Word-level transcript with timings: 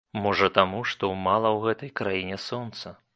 Можа 0.21 0.47
таму, 0.57 0.79
што 0.93 1.09
мала 1.27 1.51
ў 1.57 1.63
гэтай 1.69 1.91
краіне 2.01 2.41
сонца. 2.49 2.99